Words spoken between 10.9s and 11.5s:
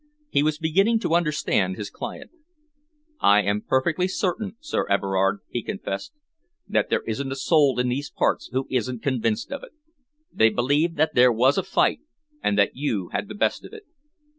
that there